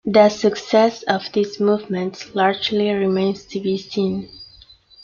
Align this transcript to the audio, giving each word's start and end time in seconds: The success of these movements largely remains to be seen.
The 0.03 0.29
success 0.29 1.03
of 1.03 1.31
these 1.31 1.59
movements 1.59 2.33
largely 2.33 2.89
remains 2.91 3.45
to 3.45 3.59
be 3.59 3.77
seen. 3.77 4.29